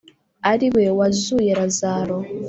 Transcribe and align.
ari 0.51 0.67
we 0.75 0.83
wazuye 0.99 1.51
razalo 1.59 2.17